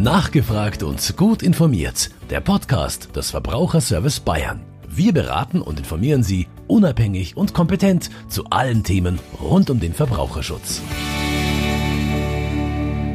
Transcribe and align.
Nachgefragt 0.00 0.84
und 0.84 1.16
gut 1.16 1.42
informiert. 1.42 2.10
Der 2.30 2.40
Podcast 2.40 3.16
des 3.16 3.32
Verbraucherservice 3.32 4.20
Bayern. 4.20 4.60
Wir 4.88 5.12
beraten 5.12 5.60
und 5.60 5.80
informieren 5.80 6.22
Sie 6.22 6.46
unabhängig 6.68 7.36
und 7.36 7.52
kompetent 7.52 8.08
zu 8.28 8.44
allen 8.44 8.84
Themen 8.84 9.18
rund 9.42 9.70
um 9.70 9.80
den 9.80 9.92
Verbraucherschutz. 9.92 10.82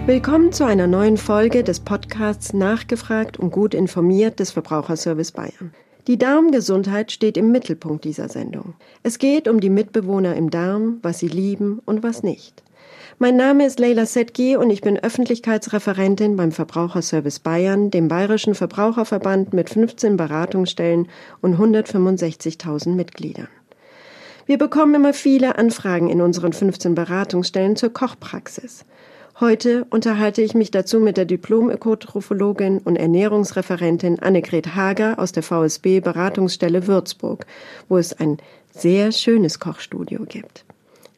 Willkommen 0.07 0.51
zu 0.51 0.65
einer 0.65 0.87
neuen 0.87 1.15
Folge 1.15 1.63
des 1.63 1.79
Podcasts 1.79 2.51
Nachgefragt 2.51 3.39
und 3.39 3.51
gut 3.51 3.73
informiert 3.73 4.41
des 4.41 4.51
Verbraucherservice 4.51 5.31
Bayern. 5.31 5.73
Die 6.07 6.17
Darmgesundheit 6.17 7.13
steht 7.13 7.37
im 7.37 7.53
Mittelpunkt 7.53 8.03
dieser 8.03 8.27
Sendung. 8.27 8.73
Es 9.03 9.19
geht 9.19 9.47
um 9.47 9.61
die 9.61 9.69
Mitbewohner 9.69 10.35
im 10.35 10.49
Darm, 10.49 10.97
was 11.01 11.19
sie 11.19 11.29
lieben 11.29 11.79
und 11.85 12.03
was 12.03 12.23
nicht. 12.23 12.62
Mein 13.23 13.37
Name 13.37 13.65
ist 13.65 13.79
Leila 13.79 14.05
Setgi 14.05 14.57
und 14.57 14.69
ich 14.69 14.81
bin 14.81 14.99
Öffentlichkeitsreferentin 14.99 16.35
beim 16.35 16.51
Verbraucherservice 16.51 17.39
Bayern, 17.39 17.89
dem 17.89 18.09
bayerischen 18.09 18.53
Verbraucherverband 18.53 19.53
mit 19.53 19.69
15 19.69 20.17
Beratungsstellen 20.17 21.07
und 21.39 21.55
165.000 21.55 22.89
Mitgliedern. 22.89 23.47
Wir 24.45 24.57
bekommen 24.57 24.95
immer 24.95 25.13
viele 25.13 25.57
Anfragen 25.57 26.09
in 26.09 26.19
unseren 26.19 26.51
15 26.51 26.95
Beratungsstellen 26.95 27.77
zur 27.77 27.93
Kochpraxis. 27.93 28.83
Heute 29.39 29.85
unterhalte 29.89 30.41
ich 30.41 30.53
mich 30.53 30.71
dazu 30.71 30.99
mit 30.99 31.15
der 31.15 31.23
Diplom-Ökotrophologin 31.23 32.79
und 32.79 32.97
Ernährungsreferentin 32.97 34.19
Annegret 34.19 34.75
Hager 34.75 35.17
aus 35.17 35.31
der 35.31 35.43
VSB 35.43 36.01
Beratungsstelle 36.01 36.87
Würzburg, 36.87 37.45
wo 37.87 37.97
es 37.97 38.11
ein 38.11 38.39
sehr 38.71 39.13
schönes 39.13 39.61
Kochstudio 39.61 40.25
gibt. 40.27 40.65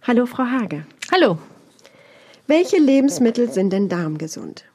Hallo, 0.03 0.27
Frau 0.27 0.43
Hager. 0.43 0.85
Hallo. 1.11 1.39
Welche 2.47 2.77
Lebensmittel 2.77 3.51
sind 3.51 3.73
denn 3.73 3.89
darmgesund? 3.89 4.65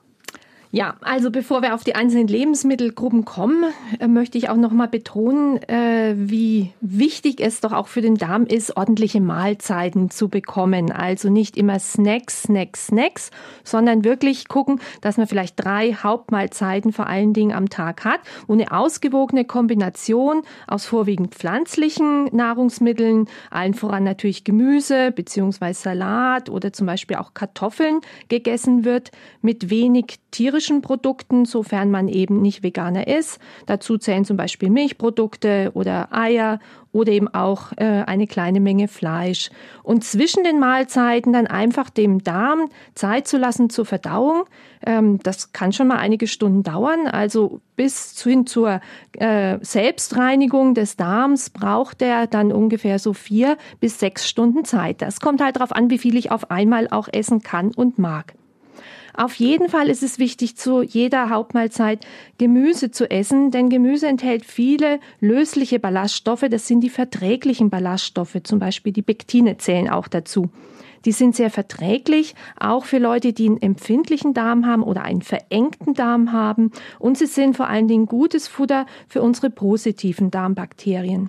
Ja, 0.73 0.95
also 1.01 1.33
bevor 1.33 1.63
wir 1.63 1.75
auf 1.75 1.83
die 1.83 1.97
einzelnen 1.97 2.29
Lebensmittelgruppen 2.29 3.25
kommen, 3.25 3.65
äh, 3.99 4.07
möchte 4.07 4.39
ich 4.39 4.49
auch 4.51 4.57
noch 4.57 4.71
mal 4.71 4.87
betonen, 4.87 5.61
äh, 5.65 6.15
wie 6.17 6.71
wichtig 6.81 7.41
es 7.41 7.59
doch 7.59 7.73
auch 7.73 7.89
für 7.89 8.03
den 8.03 8.15
Darm 8.15 8.47
ist, 8.47 8.77
ordentliche 8.77 9.21
Mahlzeiten 9.21 10.11
zu 10.11 10.29
bekommen. 10.29 10.93
Also 10.93 11.29
nicht 11.29 11.57
immer 11.57 11.81
Snacks, 11.81 12.45
Snacks, 12.45 12.87
Snacks, 12.87 13.33
sondern 13.65 14.05
wirklich 14.05 14.47
gucken, 14.47 14.81
dass 15.01 15.17
man 15.17 15.27
vielleicht 15.27 15.57
drei 15.59 15.93
Hauptmahlzeiten 15.93 16.93
vor 16.93 17.09
allen 17.09 17.33
Dingen 17.33 17.53
am 17.53 17.69
Tag 17.69 18.05
hat, 18.05 18.21
wo 18.47 18.53
eine 18.53 18.71
ausgewogene 18.71 19.45
Kombination 19.45 20.43
aus 20.69 20.87
vorwiegend 20.87 21.35
pflanzlichen 21.35 22.27
Nahrungsmitteln, 22.27 23.27
allen 23.51 23.75
voran 23.75 24.05
natürlich 24.05 24.45
Gemüse 24.45 25.11
beziehungsweise 25.11 25.83
Salat 25.83 26.49
oder 26.49 26.73
zum 26.73 26.87
Beispiel 26.87 27.17
auch 27.17 27.35
Kartoffeln 27.35 28.03
gegessen 28.29 28.85
wird, 28.85 29.11
mit 29.43 29.69
wenig 29.69 30.21
tierischen 30.31 30.83
Produkten, 30.83 31.45
sofern 31.45 31.91
man 31.91 32.09
eben 32.09 32.41
nicht 32.41 32.63
Veganer 32.63 33.07
ist. 33.07 33.39
Dazu 33.67 33.99
zählen 33.99 34.25
zum 34.25 34.37
Beispiel 34.37 34.71
Milchprodukte 34.71 35.71
oder 35.75 36.09
Eier 36.13 36.59
oder 36.93 37.13
eben 37.13 37.29
auch 37.29 37.73
äh, 37.77 37.85
eine 37.85 38.27
kleine 38.27 38.61
Menge 38.61 38.89
Fleisch. 38.89 39.51
Und 39.83 40.05
zwischen 40.05 40.43
den 40.43 40.59
Mahlzeiten 40.59 41.33
dann 41.33 41.47
einfach 41.47 41.91
dem 41.91 42.23
Darm 42.23 42.69
Zeit 42.95 43.29
zu 43.29 43.39
lassen 43.39 43.71
zur 43.71 43.87
Verdauung. 43.87 44.45
Ähm, 44.85 45.19
das 45.23 45.53
kann 45.53 45.73
schon 45.73 45.89
mal 45.89 45.99
einige 45.99 46.27
Stunden 46.27 46.63
dauern. 46.63 47.07
Also 47.07 47.61
bis 47.77 48.21
hin 48.23 48.47
zur 48.47 48.81
äh, 49.19 49.59
Selbstreinigung 49.61 50.75
des 50.75 50.97
Darms 50.97 51.51
braucht 51.51 52.03
er 52.03 52.27
dann 52.27 52.53
ungefähr 52.53 52.99
so 52.99 53.13
vier 53.13 53.57
bis 53.79 54.01
sechs 54.01 54.29
Stunden 54.29 54.65
Zeit. 54.65 55.01
Das 55.01 55.21
kommt 55.21 55.41
halt 55.41 55.57
darauf 55.57 55.73
an, 55.73 55.91
wie 55.91 55.99
viel 55.99 56.17
ich 56.17 56.33
auf 56.33 56.51
einmal 56.51 56.89
auch 56.91 57.09
essen 57.13 57.41
kann 57.41 57.73
und 57.75 57.99
mag. 57.99 58.35
Auf 59.21 59.35
jeden 59.35 59.69
Fall 59.69 59.91
ist 59.91 60.03
es 60.03 60.19
wichtig, 60.19 60.57
zu 60.57 60.81
jeder 60.81 61.29
Hauptmahlzeit 61.29 62.07
Gemüse 62.39 62.91
zu 62.91 63.11
essen, 63.11 63.51
denn 63.51 63.69
Gemüse 63.69 64.07
enthält 64.07 64.47
viele 64.47 64.99
lösliche 65.21 65.79
Ballaststoffe. 65.79 66.47
Das 66.51 66.67
sind 66.67 66.81
die 66.81 66.89
verträglichen 66.89 67.69
Ballaststoffe, 67.69 68.39
zum 68.45 68.61
Beispiel 68.61 68.95
die 68.95 69.03
Pektine 69.03 69.59
zählen 69.59 69.91
auch 69.91 70.09
dazu. 70.09 70.49
Die 71.05 71.13
sind 71.13 71.37
sehr 71.37 71.51
verträglich, 71.51 72.35
auch 72.59 72.87
für 72.87 72.97
Leute, 72.97 73.35
die 73.35 73.47
einen 73.47 73.61
empfindlichen 73.61 74.33
Darm 74.33 74.65
haben 74.65 74.83
oder 74.83 75.03
einen 75.03 75.21
verengten 75.21 75.93
Darm 75.93 76.33
haben. 76.33 76.71
Und 76.99 77.19
sie 77.19 77.27
sind 77.27 77.59
vor 77.59 77.69
allen 77.69 77.89
Dingen 77.89 78.07
gutes 78.07 78.49
Futter 78.49 78.87
für 79.07 79.21
unsere 79.21 79.51
positiven 79.51 80.31
Darmbakterien. 80.31 81.29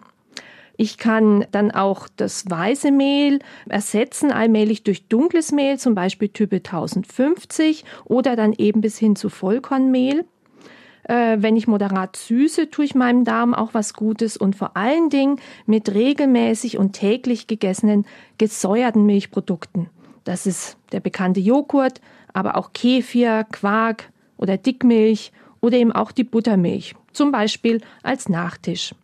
Ich 0.81 0.97
kann 0.97 1.45
dann 1.51 1.69
auch 1.69 2.07
das 2.15 2.49
weiße 2.49 2.89
Mehl 2.89 3.37
ersetzen, 3.69 4.31
allmählich 4.31 4.83
durch 4.83 5.07
dunkles 5.07 5.51
Mehl, 5.51 5.77
zum 5.77 5.93
Beispiel 5.93 6.29
Type 6.29 6.55
1050 6.55 7.85
oder 8.05 8.35
dann 8.35 8.53
eben 8.53 8.81
bis 8.81 8.97
hin 8.97 9.15
zu 9.15 9.29
Vollkornmehl. 9.29 10.25
Äh, 11.03 11.37
wenn 11.39 11.55
ich 11.55 11.67
moderat 11.67 12.15
süße, 12.15 12.71
tue 12.71 12.85
ich 12.85 12.95
meinem 12.95 13.25
Darm 13.25 13.53
auch 13.53 13.75
was 13.75 13.93
Gutes 13.93 14.37
und 14.37 14.55
vor 14.55 14.75
allen 14.75 15.11
Dingen 15.11 15.35
mit 15.67 15.93
regelmäßig 15.93 16.79
und 16.79 16.93
täglich 16.93 17.45
gegessenen 17.45 18.07
gesäuerten 18.39 19.05
Milchprodukten. 19.05 19.87
Das 20.23 20.47
ist 20.47 20.77
der 20.93 20.99
bekannte 20.99 21.41
Joghurt, 21.41 22.01
aber 22.33 22.57
auch 22.57 22.73
Kefir, 22.73 23.45
Quark 23.51 24.09
oder 24.35 24.57
Dickmilch 24.57 25.31
oder 25.59 25.77
eben 25.77 25.91
auch 25.91 26.11
die 26.11 26.23
Buttermilch, 26.23 26.95
zum 27.13 27.31
Beispiel 27.31 27.81
als 28.01 28.29
Nachtisch. 28.29 28.95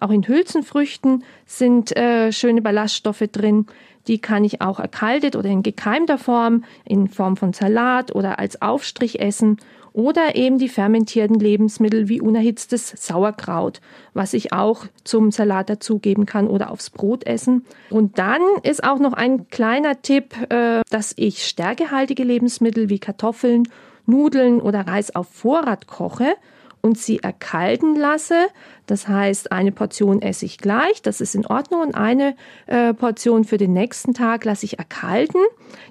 Auch 0.00 0.10
in 0.10 0.26
Hülsenfrüchten 0.26 1.24
sind 1.46 1.96
äh, 1.96 2.32
schöne 2.32 2.62
Ballaststoffe 2.62 3.24
drin. 3.30 3.66
Die 4.06 4.18
kann 4.18 4.44
ich 4.44 4.62
auch 4.62 4.80
erkaltet 4.80 5.36
oder 5.36 5.50
in 5.50 5.62
gekeimter 5.62 6.16
Form, 6.16 6.64
in 6.84 7.06
Form 7.08 7.36
von 7.36 7.52
Salat 7.52 8.14
oder 8.14 8.38
als 8.38 8.60
Aufstrich 8.62 9.20
essen. 9.20 9.58
Oder 9.92 10.36
eben 10.36 10.58
die 10.58 10.68
fermentierten 10.68 11.38
Lebensmittel 11.38 12.08
wie 12.08 12.20
unerhitztes 12.20 12.94
Sauerkraut, 12.96 13.80
was 14.14 14.34
ich 14.34 14.52
auch 14.52 14.86
zum 15.02 15.32
Salat 15.32 15.68
dazugeben 15.68 16.26
kann 16.26 16.46
oder 16.46 16.70
aufs 16.70 16.90
Brot 16.90 17.26
essen. 17.26 17.66
Und 17.90 18.18
dann 18.18 18.40
ist 18.62 18.84
auch 18.84 19.00
noch 19.00 19.12
ein 19.12 19.48
kleiner 19.48 20.00
Tipp, 20.00 20.34
äh, 20.48 20.82
dass 20.90 21.12
ich 21.16 21.44
stärkehaltige 21.44 22.22
Lebensmittel 22.22 22.88
wie 22.88 23.00
Kartoffeln, 23.00 23.64
Nudeln 24.06 24.60
oder 24.60 24.86
Reis 24.86 25.14
auf 25.14 25.28
Vorrat 25.28 25.86
koche 25.86 26.34
und 26.82 26.98
sie 26.98 27.18
erkalten 27.18 27.96
lasse. 27.96 28.46
Das 28.86 29.06
heißt, 29.06 29.52
eine 29.52 29.70
Portion 29.70 30.20
esse 30.20 30.44
ich 30.44 30.58
gleich, 30.58 31.00
das 31.02 31.20
ist 31.20 31.34
in 31.34 31.46
Ordnung, 31.46 31.80
und 31.80 31.94
eine 31.94 32.34
äh, 32.66 32.92
Portion 32.92 33.44
für 33.44 33.56
den 33.56 33.72
nächsten 33.72 34.14
Tag 34.14 34.44
lasse 34.44 34.66
ich 34.66 34.78
erkalten. 34.78 35.40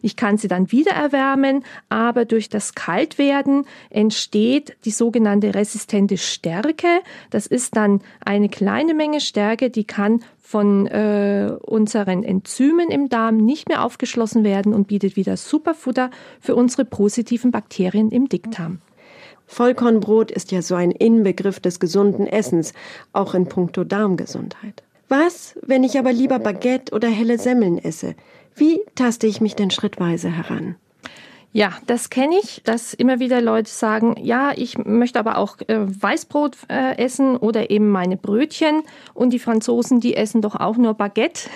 Ich 0.02 0.16
kann 0.16 0.38
sie 0.38 0.50
dann 0.50 0.72
wieder 0.72 0.92
erwärmen, 0.92 1.64
aber 1.88 2.26
durch 2.26 2.50
das 2.50 2.76
Kaltwerden 2.76 3.66
entsteht 3.90 4.76
die 4.84 4.92
sogenannte 4.92 5.56
resistente 5.56 6.18
Stärke. 6.18 6.88
Das 7.30 7.48
ist 7.48 7.78
dann 7.78 8.02
eine 8.26 8.50
kleine 8.50 8.94
Menge 8.94 9.22
Stärke, 9.22 9.70
die 9.70 9.86
kann 9.86 10.22
von 10.42 10.88
äh, 10.88 11.56
unseren 11.62 12.24
Enzymen 12.24 12.90
im 12.90 13.08
Darm 13.08 13.38
nicht 13.38 13.70
mehr 13.70 13.84
aufgeschlossen 13.84 14.44
werden 14.44 14.74
und 14.74 14.88
bietet 14.88 15.16
wieder 15.16 15.38
Superfutter 15.38 16.10
für 16.42 16.56
unsere 16.56 16.86
positiven 16.86 17.52
Bakterien 17.52 18.10
im 18.10 18.28
Dickdarm. 18.30 18.82
Vollkornbrot 19.50 20.30
ist 20.30 20.52
ja 20.52 20.62
so 20.62 20.76
ein 20.76 20.92
Inbegriff 20.92 21.60
des 21.60 21.80
gesunden 21.80 22.28
Essens, 22.28 22.74
auch 23.14 23.34
in 23.34 23.48
puncto 23.48 23.84
Darmgesundheit. 23.84 24.84
Was, 25.10 25.58
wenn 25.64 25.84
ich 25.84 25.98
aber 25.98 26.14
lieber 26.14 26.38
Baguette 26.38 26.94
oder 26.94 27.10
helle 27.10 27.40
Semmeln 27.40 27.80
esse? 27.80 28.14
Wie 28.56 28.80
taste 28.94 29.26
ich 29.26 29.42
mich 29.42 29.56
denn 29.56 29.72
schrittweise 29.72 30.30
heran? 30.30 30.76
Ja, 31.52 31.74
das 31.88 32.12
kenne 32.12 32.36
ich, 32.40 32.62
dass 32.64 32.94
immer 32.94 33.20
wieder 33.20 33.42
Leute 33.42 33.72
sagen, 33.72 34.16
ja, 34.22 34.52
ich 34.56 34.78
möchte 34.78 35.18
aber 35.18 35.40
auch 35.40 35.58
äh, 35.68 35.80
Weißbrot 35.80 36.56
äh, 36.70 36.96
essen 37.00 37.36
oder 37.38 37.72
eben 37.72 37.90
meine 37.90 38.18
Brötchen. 38.18 38.84
Und 39.16 39.32
die 39.32 39.40
Franzosen, 39.40 40.00
die 40.00 40.16
essen 40.16 40.44
doch 40.44 40.56
auch 40.56 40.78
nur 40.78 40.94
Baguette. 40.94 41.50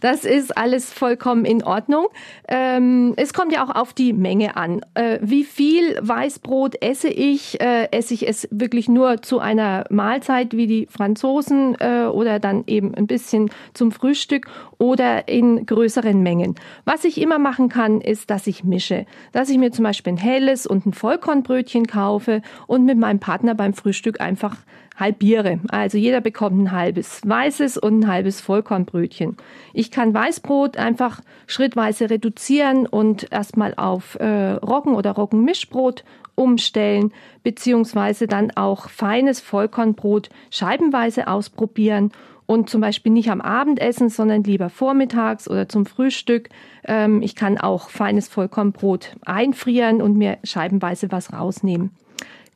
Das 0.00 0.24
ist 0.24 0.56
alles 0.56 0.92
vollkommen 0.92 1.44
in 1.44 1.62
Ordnung. 1.62 2.08
Ähm, 2.48 3.14
es 3.16 3.32
kommt 3.32 3.52
ja 3.52 3.64
auch 3.64 3.74
auf 3.74 3.92
die 3.92 4.12
Menge 4.12 4.56
an. 4.56 4.80
Äh, 4.94 5.18
wie 5.22 5.44
viel 5.44 5.98
Weißbrot 6.00 6.82
esse 6.82 7.08
ich? 7.08 7.60
Äh, 7.60 7.88
esse 7.90 8.14
ich 8.14 8.28
es 8.28 8.48
wirklich 8.50 8.88
nur 8.88 9.22
zu 9.22 9.38
einer 9.38 9.84
Mahlzeit 9.90 10.56
wie 10.56 10.66
die 10.66 10.86
Franzosen 10.86 11.76
äh, 11.80 12.04
oder 12.04 12.38
dann 12.38 12.64
eben 12.66 12.94
ein 12.94 13.06
bisschen 13.06 13.50
zum 13.72 13.92
Frühstück 13.92 14.48
oder 14.78 15.28
in 15.28 15.66
größeren 15.66 16.22
Mengen? 16.22 16.54
Was 16.84 17.04
ich 17.04 17.20
immer 17.20 17.38
machen 17.38 17.68
kann, 17.68 18.00
ist, 18.00 18.30
dass 18.30 18.46
ich 18.46 18.64
mische. 18.64 19.06
Dass 19.32 19.48
ich 19.48 19.58
mir 19.58 19.72
zum 19.72 19.84
Beispiel 19.84 20.14
ein 20.14 20.18
helles 20.18 20.66
und 20.66 20.86
ein 20.86 20.92
Vollkornbrötchen 20.92 21.86
kaufe 21.86 22.42
und 22.66 22.84
mit 22.84 22.98
meinem 22.98 23.20
Partner 23.20 23.54
beim 23.54 23.74
Frühstück 23.74 24.20
einfach 24.20 24.56
halbiere. 24.96 25.60
Also 25.68 25.98
jeder 25.98 26.20
bekommt 26.20 26.58
ein 26.58 26.72
halbes 26.72 27.20
weißes 27.24 27.78
und 27.78 28.00
ein 28.00 28.08
halbes 28.08 28.40
Vollkornbrötchen. 28.40 29.36
Ich 29.72 29.90
kann 29.90 30.14
Weißbrot 30.14 30.76
einfach 30.76 31.20
schrittweise 31.46 32.10
reduzieren 32.10 32.86
und 32.86 33.30
erstmal 33.32 33.74
auf 33.74 34.16
äh, 34.16 34.52
Roggen 34.52 34.94
oder 34.94 35.12
Roggenmischbrot 35.12 36.04
umstellen, 36.34 37.12
beziehungsweise 37.42 38.26
dann 38.26 38.50
auch 38.56 38.88
feines 38.88 39.40
Vollkornbrot 39.40 40.30
scheibenweise 40.50 41.28
ausprobieren 41.28 42.12
und 42.46 42.68
zum 42.68 42.80
Beispiel 42.80 43.12
nicht 43.12 43.30
am 43.30 43.40
Abendessen, 43.40 44.08
sondern 44.08 44.44
lieber 44.44 44.68
vormittags 44.68 45.48
oder 45.48 45.68
zum 45.68 45.86
Frühstück. 45.86 46.50
Ähm, 46.84 47.22
ich 47.22 47.34
kann 47.34 47.58
auch 47.58 47.88
feines 47.88 48.28
Vollkornbrot 48.28 49.12
einfrieren 49.24 50.02
und 50.02 50.16
mir 50.16 50.38
scheibenweise 50.44 51.10
was 51.10 51.32
rausnehmen. 51.32 51.90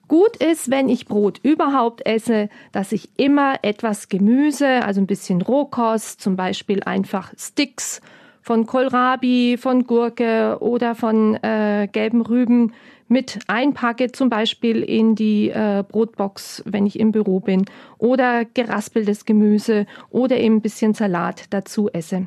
Gut 0.09 0.37
ist, 0.37 0.71
wenn 0.71 0.89
ich 0.89 1.07
Brot 1.07 1.39
überhaupt 1.43 2.07
esse, 2.07 2.49
dass 2.73 2.93
ich 2.93 3.11
immer 3.19 3.57
etwas 3.61 4.09
Gemüse, 4.09 4.83
also 4.83 5.03
ein 5.03 5.07
bisschen 5.07 5.43
Rohkost, 5.43 6.21
zum 6.23 6.35
Beispiel 6.35 6.83
einfach 6.83 7.33
Sticks 7.37 8.01
von 8.41 8.65
Kohlrabi, 8.65 9.59
von 9.59 9.87
Gurke 9.87 10.57
oder 10.61 10.95
von 10.95 11.35
äh, 11.43 11.87
gelben 11.93 12.23
Rüben 12.23 12.73
mit 13.09 13.41
einpacke, 13.47 14.11
zum 14.11 14.31
Beispiel 14.31 14.83
in 14.83 15.15
die 15.15 15.51
äh, 15.51 15.85
Brotbox, 15.87 16.63
wenn 16.65 16.87
ich 16.87 16.99
im 16.99 17.13
Büro 17.13 17.41
bin, 17.41 17.67
oder 17.99 18.47
geraspeltes 18.47 19.27
Gemüse 19.27 19.87
oder 20.09 20.39
eben 20.39 20.57
ein 20.57 20.61
bisschen 20.63 20.95
Salat 20.95 21.45
dazu 21.51 21.91
esse. 21.91 22.27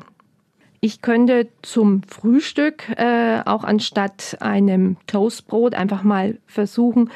Ich 0.80 1.00
könnte 1.00 1.48
zum 1.62 2.02
Frühstück 2.04 2.88
äh, 2.96 3.40
auch 3.44 3.62
anstatt 3.62 4.36
einem 4.40 4.96
Toastbrot 5.06 5.74
einfach 5.74 6.02
mal 6.02 6.38
versuchen, 6.46 7.10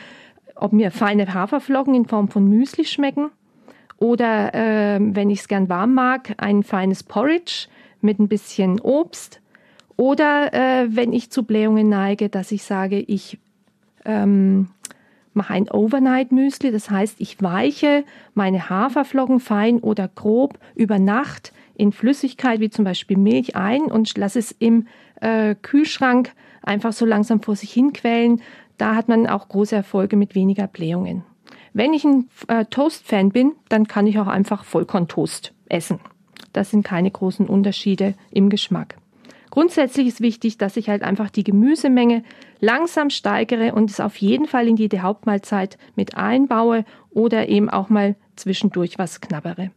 ob 0.56 0.72
mir 0.72 0.90
feine 0.90 1.32
Haferflocken 1.32 1.94
in 1.94 2.06
Form 2.06 2.28
von 2.28 2.48
Müsli 2.48 2.84
schmecken 2.84 3.30
oder 3.98 4.54
äh, 4.54 4.98
wenn 5.00 5.30
ich 5.30 5.40
es 5.40 5.48
gern 5.48 5.68
warm 5.68 5.94
mag, 5.94 6.34
ein 6.38 6.62
feines 6.62 7.02
Porridge 7.02 7.68
mit 8.00 8.18
ein 8.18 8.28
bisschen 8.28 8.80
Obst 8.80 9.40
oder 9.96 10.52
äh, 10.52 10.94
wenn 10.94 11.12
ich 11.12 11.30
zu 11.30 11.44
Blähungen 11.44 11.88
neige, 11.88 12.28
dass 12.28 12.52
ich 12.52 12.62
sage, 12.62 12.98
ich 12.98 13.38
ähm, 14.04 14.68
mache 15.32 15.54
ein 15.54 15.70
Overnight 15.70 16.32
Müsli, 16.32 16.70
das 16.70 16.90
heißt, 16.90 17.16
ich 17.20 17.40
weiche 17.42 18.04
meine 18.34 18.68
Haferflocken 18.68 19.40
fein 19.40 19.80
oder 19.80 20.08
grob 20.08 20.58
über 20.74 20.98
Nacht 20.98 21.52
in 21.74 21.92
Flüssigkeit 21.92 22.60
wie 22.60 22.70
zum 22.70 22.84
Beispiel 22.84 23.18
Milch 23.18 23.56
ein 23.56 23.82
und 23.82 24.16
lasse 24.16 24.38
es 24.38 24.50
im 24.52 24.86
äh, 25.20 25.54
Kühlschrank 25.54 26.32
einfach 26.62 26.92
so 26.92 27.04
langsam 27.06 27.40
vor 27.42 27.56
sich 27.56 27.72
hin 27.72 27.92
quellen. 27.92 28.40
Da 28.78 28.94
hat 28.94 29.08
man 29.08 29.26
auch 29.26 29.48
große 29.48 29.74
Erfolge 29.74 30.16
mit 30.16 30.34
weniger 30.34 30.66
Blähungen. 30.66 31.24
Wenn 31.72 31.92
ich 31.92 32.04
ein 32.04 32.28
äh, 32.48 32.64
Toast-Fan 32.64 33.30
bin, 33.30 33.52
dann 33.68 33.86
kann 33.86 34.06
ich 34.06 34.18
auch 34.18 34.26
einfach 34.26 34.64
Vollkorntoast 34.64 35.52
essen. 35.68 36.00
Das 36.52 36.70
sind 36.70 36.84
keine 36.84 37.10
großen 37.10 37.46
Unterschiede 37.46 38.14
im 38.30 38.48
Geschmack. 38.48 38.96
Grundsätzlich 39.50 40.06
ist 40.06 40.20
wichtig, 40.20 40.58
dass 40.58 40.76
ich 40.76 40.88
halt 40.88 41.02
einfach 41.02 41.30
die 41.30 41.44
Gemüsemenge 41.44 42.24
langsam 42.60 43.10
steigere 43.10 43.74
und 43.74 43.90
es 43.90 44.00
auf 44.00 44.16
jeden 44.16 44.46
Fall 44.46 44.68
in 44.68 44.76
jede 44.76 45.02
Hauptmahlzeit 45.02 45.78
mit 45.94 46.16
einbaue 46.16 46.84
oder 47.10 47.48
eben 47.48 47.70
auch 47.70 47.88
mal 47.88 48.16
zwischendurch 48.36 48.98
was 48.98 49.20
knabbere. 49.20 49.70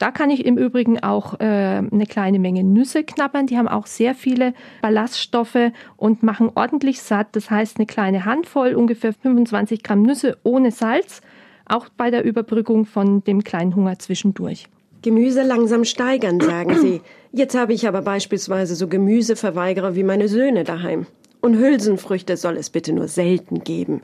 Da 0.00 0.10
kann 0.10 0.30
ich 0.30 0.46
im 0.46 0.56
Übrigen 0.56 0.98
auch 1.02 1.38
äh, 1.40 1.44
eine 1.44 2.06
kleine 2.08 2.38
Menge 2.38 2.64
Nüsse 2.64 3.04
knabbern. 3.04 3.46
Die 3.46 3.58
haben 3.58 3.68
auch 3.68 3.86
sehr 3.86 4.14
viele 4.14 4.54
Ballaststoffe 4.80 5.72
und 5.98 6.22
machen 6.22 6.50
ordentlich 6.54 7.02
satt. 7.02 7.36
Das 7.36 7.50
heißt, 7.50 7.76
eine 7.76 7.84
kleine 7.84 8.24
Handvoll, 8.24 8.74
ungefähr 8.74 9.12
25 9.12 9.82
Gramm 9.82 10.00
Nüsse 10.00 10.38
ohne 10.42 10.70
Salz, 10.70 11.20
auch 11.66 11.90
bei 11.90 12.10
der 12.10 12.24
Überbrückung 12.24 12.86
von 12.86 13.22
dem 13.24 13.44
kleinen 13.44 13.76
Hunger 13.76 13.98
zwischendurch. 13.98 14.68
Gemüse 15.02 15.42
langsam 15.42 15.84
steigern, 15.84 16.40
sagen 16.40 16.78
Sie. 16.78 17.02
Jetzt 17.32 17.54
habe 17.54 17.74
ich 17.74 17.86
aber 17.86 18.00
beispielsweise 18.00 18.76
so 18.76 18.88
Gemüseverweigerer 18.88 19.96
wie 19.96 20.02
meine 20.02 20.28
Söhne 20.28 20.64
daheim. 20.64 21.06
Und 21.42 21.58
Hülsenfrüchte 21.58 22.38
soll 22.38 22.56
es 22.56 22.70
bitte 22.70 22.94
nur 22.94 23.06
selten 23.06 23.64
geben. 23.64 24.00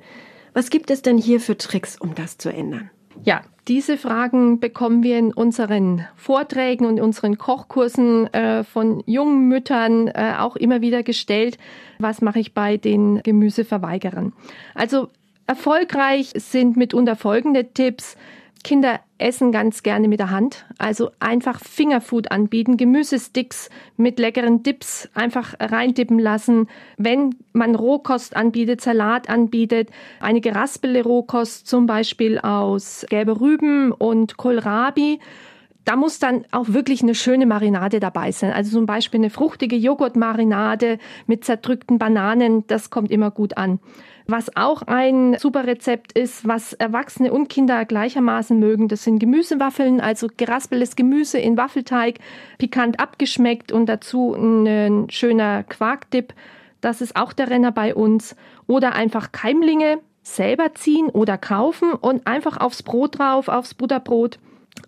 Was 0.52 0.69
gibt 0.69 0.90
es 0.90 1.00
denn 1.00 1.16
hier 1.16 1.40
für 1.40 1.56
Tricks, 1.56 1.98
um 1.98 2.14
das 2.14 2.37
zu 2.37 2.50
ändern? 2.50 2.90
Ja, 3.25 3.43
diese 3.69 3.99
Fragen 3.99 4.61
bekommen 4.61 5.03
wir 5.03 5.19
in 5.19 5.33
unseren 5.33 6.07
Vorträgen 6.15 6.87
und 6.87 7.01
unseren 7.01 7.37
Kochkursen 7.37 8.33
äh, 8.33 8.63
von 8.63 9.03
jungen 9.07 9.49
Müttern 9.49 10.07
äh, 10.09 10.35
auch 10.39 10.55
immer 10.55 10.81
wieder 10.81 11.03
gestellt. 11.03 11.59
Was 11.99 12.23
mache 12.23 12.39
ich 12.39 12.55
bei 12.55 12.77
den 12.77 13.23
Gemüseverweigerern? 13.25 14.33
Also 14.75 15.09
erfolgreich 15.49 16.33
sind 16.37 16.77
mitunter 16.77 17.17
folgende 17.17 17.73
Tipps. 17.73 18.17
Kinder 18.63 19.01
essen 19.19 19.53
ganz 19.53 19.83
gerne 19.83 20.09
mit 20.09 20.21
der 20.21 20.31
Hand. 20.31 20.67
Also 20.79 21.11
einfach 21.21 21.61
Fingerfood 21.61 22.31
anbieten, 22.31 22.77
Gemüsesticks 22.77 23.71
mit 23.97 24.19
leckeren 24.19 24.63
Dips 24.63 25.09
einfach 25.15 25.55
reindippen 25.59 26.19
lassen. 26.19 26.69
Wenn 26.97 27.35
man 27.53 27.75
Rohkost 27.75 28.37
anbietet, 28.37 28.81
Salat 28.81 29.29
anbietet, 29.29 29.91
eine 30.21 30.41
geraspelte 30.41 31.03
Rohkost 31.03 31.67
zum 31.67 31.87
Beispiel 31.87 32.39
aus 32.39 33.07
gelbe 33.09 33.41
Rüben 33.41 33.93
und 33.93 34.37
Kohlrabi 34.37 35.21
da 35.87 35.95
muss 35.95 36.19
dann 36.19 36.45
auch 36.51 36.67
wirklich 36.71 37.03
eine 37.03 37.15
schöne 37.15 37.47
Marinade 37.47 38.01
dabei 38.01 38.33
sein. 38.33 38.53
Also 38.53 38.73
zum 38.73 38.87
Beispiel 38.87 39.21
eine 39.21 39.31
fruchtige 39.31 39.77
Joghurtmarinade 39.77 40.99
mit 41.29 41.45
zerdrückten 41.45 41.99
Bananen, 41.99 42.67
das 42.67 42.91
kommt 42.91 43.13
immer 43.13 43.31
gut 43.31 43.57
an. 43.57 43.79
Was 44.28 44.56
auch 44.56 44.82
ein 44.82 45.37
super 45.38 45.69
Rezept 45.69 46.12
ist, 46.19 46.49
was 46.49 46.73
Erwachsene 46.73 47.32
und 47.32 47.49
Kinder 47.49 47.84
gleichermaßen 47.84 48.58
mögen, 48.58 48.88
das 48.88 49.05
sind 49.05 49.20
Gemüsewaffeln, 49.20 50.00
also 50.00 50.26
geraspeltes 50.37 50.96
Gemüse 50.96 51.38
in 51.38 51.56
Waffelteig, 51.56 52.19
pikant 52.58 52.99
abgeschmeckt 52.99 53.70
und 53.70 53.87
dazu 53.87 54.34
ein 54.34 55.08
schöner 55.11 55.62
Quarkdip. 55.62 56.34
Das 56.81 57.00
ist 57.00 57.14
auch 57.14 57.32
der 57.32 57.50
Renner 57.50 57.70
bei 57.70 57.94
uns. 57.94 58.34
Oder 58.67 58.94
einfach 58.94 59.31
Keimlinge 59.31 60.00
selber 60.25 60.75
ziehen 60.75 61.08
oder 61.08 61.38
kaufen 61.38 61.93
und 61.93 62.26
einfach 62.26 62.56
aufs 62.56 62.82
Brot 62.82 63.20
drauf, 63.20 63.46
aufs 63.46 63.75
Butterbrot. 63.75 64.40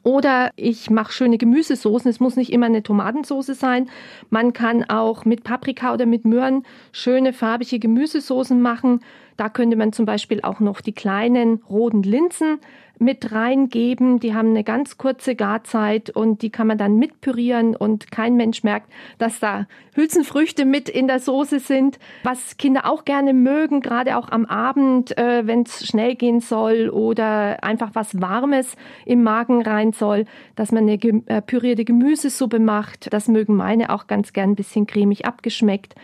Oder 0.02 0.50
ich 0.56 0.90
mache 0.90 1.12
schöne 1.12 1.38
Gemüsesoßen. 1.38 2.10
Es 2.10 2.20
muss 2.20 2.36
nicht 2.36 2.52
immer 2.52 2.66
eine 2.66 2.82
Tomatensauce 2.82 3.46
sein. 3.46 3.90
Man 4.30 4.52
kann 4.52 4.84
auch 4.84 5.24
mit 5.24 5.44
Paprika 5.44 5.92
oder 5.92 6.06
mit 6.06 6.24
Möhren 6.24 6.64
schöne 6.92 7.32
farbige 7.32 7.78
Gemüsesoßen 7.78 8.60
machen. 8.60 9.00
Da 9.36 9.48
könnte 9.48 9.76
man 9.76 9.92
zum 9.92 10.06
Beispiel 10.06 10.40
auch 10.42 10.60
noch 10.60 10.80
die 10.80 10.92
kleinen 10.92 11.62
roten 11.68 12.02
Linsen 12.02 12.58
mit 13.00 13.32
reingeben. 13.32 14.20
Die 14.20 14.34
haben 14.34 14.50
eine 14.50 14.64
ganz 14.64 14.98
kurze 14.98 15.34
Garzeit 15.34 16.10
und 16.10 16.42
die 16.42 16.50
kann 16.50 16.66
man 16.66 16.78
dann 16.78 16.96
mitpürieren 16.96 17.76
und 17.76 18.10
kein 18.10 18.36
Mensch 18.36 18.62
merkt, 18.62 18.90
dass 19.18 19.40
da 19.40 19.66
Hülsenfrüchte 19.94 20.64
mit 20.64 20.88
in 20.88 21.06
der 21.06 21.18
Soße 21.18 21.60
sind. 21.60 21.98
Was 22.22 22.56
Kinder 22.56 22.90
auch 22.90 23.04
gerne 23.04 23.32
mögen, 23.32 23.80
gerade 23.80 24.16
auch 24.16 24.28
am 24.30 24.46
Abend, 24.46 25.16
äh, 25.18 25.46
wenn 25.46 25.62
es 25.62 25.86
schnell 25.86 26.14
gehen 26.14 26.40
soll 26.40 26.88
oder 26.88 27.62
einfach 27.62 27.90
was 27.94 28.20
Warmes 28.20 28.76
im 29.04 29.22
Magen 29.22 29.62
rein 29.62 29.92
soll, 29.92 30.24
dass 30.56 30.72
man 30.72 30.88
eine 30.88 30.94
äh, 31.26 31.42
pürierte 31.42 31.84
Gemüsesuppe 31.84 32.58
macht. 32.58 33.12
Das 33.12 33.28
mögen 33.28 33.56
meine 33.56 33.90
auch 33.90 34.06
ganz 34.06 34.32
gern 34.32 34.50
ein 34.50 34.56
bisschen 34.56 34.86
cremig 34.86 35.26
abgeschmeckt. 35.26 35.94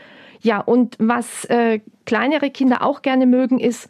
Ja, 0.40 0.60
und 0.60 0.96
was 0.98 1.46
äh, 1.46 1.80
kleinere 2.04 2.50
Kinder 2.50 2.82
auch 2.82 3.00
gerne 3.00 3.26
mögen, 3.26 3.60
ist 3.60 3.88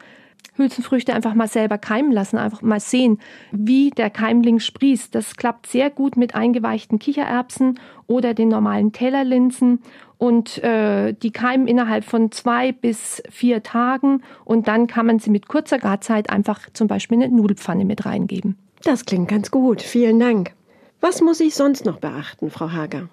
Hülsenfrüchte 0.56 1.14
einfach 1.14 1.35
mal 1.35 1.49
selber 1.49 1.78
keimen 1.78 2.12
lassen, 2.12 2.38
einfach 2.38 2.62
mal 2.62 2.80
sehen, 2.80 3.19
wie 3.50 3.90
der 3.90 4.11
Keimling 4.11 4.61
sprießt. 4.61 5.14
Das 5.14 5.37
klappt 5.37 5.66
sehr 5.66 5.90
gut 5.90 6.16
mit 6.16 6.35
eingeweichten 6.35 6.99
Kichererbsen 6.99 7.80
oder 8.07 8.35
den 8.35 8.49
normalen 8.49 8.92
Tellerlinsen 8.92 9.80
und 10.19 10.62
äh, 10.62 11.12
die 11.12 11.33
keimen 11.33 11.66
innerhalb 11.66 12.04
von 12.04 12.30
zwei 12.30 12.73
bis 12.73 13.23
vier 13.30 13.62
Tagen 13.62 14.23
und 14.45 14.69
dann 14.69 14.87
kann 14.87 15.07
man 15.07 15.19
sie 15.19 15.30
mit 15.30 15.49
kurzer 15.49 15.78
Garzeit 15.78 16.30
einfach 16.30 16.61
zum 16.73 16.87
Beispiel 16.87 17.19
in 17.19 17.25
eine 17.25 17.35
Nudelpfanne 17.35 17.85
mit 17.85 18.07
reingeben. 18.07 18.57
Das 18.85 19.04
klingt 19.04 19.28
ganz 19.28 19.50
gut. 19.50 19.83
Vielen 19.83 20.21
Dank. 20.21 20.52
Was 21.00 21.21
muss 21.21 21.40
ich 21.40 21.54
sonst 21.54 21.85
noch 21.85 21.99
beachten, 21.99 22.50
Frau 22.50 22.71
Hager? 22.71 23.09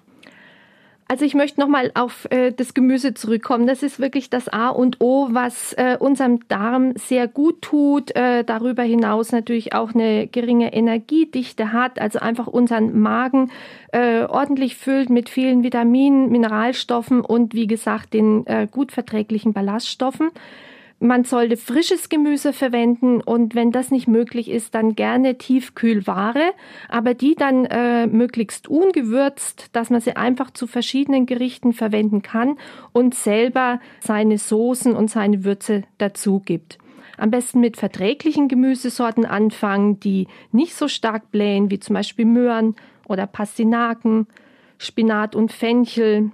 Also 1.12 1.26
ich 1.26 1.34
möchte 1.34 1.60
nochmal 1.60 1.90
auf 1.92 2.26
äh, 2.30 2.52
das 2.52 2.72
Gemüse 2.72 3.12
zurückkommen. 3.12 3.66
Das 3.66 3.82
ist 3.82 4.00
wirklich 4.00 4.30
das 4.30 4.48
A 4.48 4.70
und 4.70 5.02
O, 5.02 5.28
was 5.30 5.74
äh, 5.74 5.98
unserem 6.00 6.48
Darm 6.48 6.94
sehr 6.96 7.28
gut 7.28 7.60
tut. 7.60 8.16
Äh, 8.16 8.44
darüber 8.44 8.82
hinaus 8.82 9.30
natürlich 9.30 9.74
auch 9.74 9.94
eine 9.94 10.26
geringe 10.26 10.72
Energiedichte 10.72 11.70
hat, 11.70 12.00
also 12.00 12.18
einfach 12.18 12.46
unseren 12.46 12.98
Magen 12.98 13.50
äh, 13.92 14.24
ordentlich 14.24 14.76
füllt 14.76 15.10
mit 15.10 15.28
vielen 15.28 15.62
Vitaminen, 15.62 16.30
Mineralstoffen 16.30 17.20
und 17.20 17.52
wie 17.52 17.66
gesagt 17.66 18.14
den 18.14 18.46
äh, 18.46 18.66
gut 18.70 18.90
verträglichen 18.90 19.52
Ballaststoffen. 19.52 20.30
Man 21.02 21.24
sollte 21.24 21.56
frisches 21.56 22.10
Gemüse 22.10 22.52
verwenden 22.52 23.20
und 23.20 23.56
wenn 23.56 23.72
das 23.72 23.90
nicht 23.90 24.06
möglich 24.06 24.48
ist, 24.48 24.72
dann 24.76 24.94
gerne 24.94 25.36
Tiefkühlware, 25.36 26.52
aber 26.88 27.12
die 27.12 27.34
dann 27.34 27.64
äh, 27.64 28.06
möglichst 28.06 28.68
ungewürzt, 28.68 29.70
dass 29.72 29.90
man 29.90 30.00
sie 30.00 30.14
einfach 30.14 30.52
zu 30.52 30.68
verschiedenen 30.68 31.26
Gerichten 31.26 31.72
verwenden 31.72 32.22
kann 32.22 32.56
und 32.92 33.16
selber 33.16 33.80
seine 33.98 34.38
Soßen 34.38 34.94
und 34.94 35.10
seine 35.10 35.42
Würze 35.42 35.82
dazu 35.98 36.38
gibt. 36.38 36.78
Am 37.18 37.32
besten 37.32 37.58
mit 37.58 37.76
verträglichen 37.76 38.46
Gemüsesorten 38.46 39.26
anfangen, 39.26 39.98
die 39.98 40.28
nicht 40.52 40.76
so 40.76 40.86
stark 40.86 41.32
blähen, 41.32 41.68
wie 41.72 41.80
zum 41.80 41.94
Beispiel 41.94 42.26
Möhren 42.26 42.76
oder 43.08 43.26
Pastinaken, 43.26 44.28
Spinat 44.78 45.34
und 45.34 45.50
Fenchel, 45.50 46.30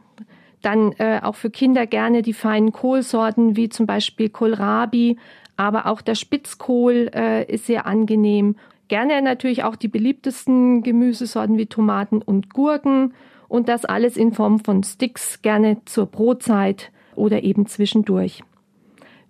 dann 0.62 0.92
äh, 0.98 1.20
auch 1.22 1.34
für 1.34 1.50
Kinder 1.50 1.86
gerne 1.86 2.22
die 2.22 2.32
feinen 2.32 2.72
Kohlsorten 2.72 3.56
wie 3.56 3.68
zum 3.68 3.86
Beispiel 3.86 4.28
Kohlrabi, 4.28 5.16
aber 5.56 5.86
auch 5.86 6.00
der 6.00 6.14
Spitzkohl 6.14 7.10
äh, 7.14 7.44
ist 7.52 7.66
sehr 7.66 7.86
angenehm. 7.86 8.56
Gerne 8.88 9.20
natürlich 9.22 9.64
auch 9.64 9.76
die 9.76 9.88
beliebtesten 9.88 10.82
Gemüsesorten 10.82 11.58
wie 11.58 11.66
Tomaten 11.66 12.22
und 12.22 12.52
Gurken 12.52 13.14
und 13.48 13.68
das 13.68 13.84
alles 13.84 14.16
in 14.16 14.32
Form 14.32 14.60
von 14.60 14.82
Sticks, 14.82 15.42
gerne 15.42 15.78
zur 15.84 16.06
Brotzeit 16.06 16.90
oder 17.14 17.42
eben 17.42 17.66
zwischendurch. 17.66 18.42